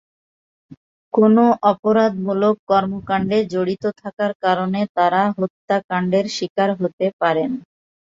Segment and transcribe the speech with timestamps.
[1.13, 7.51] কোনো অপরাধমূলক কর্মকাণ্ডে জড়িত থাকার কারণে তাঁরা হত্যাকাণ্ডের শিকার হতে পারেন।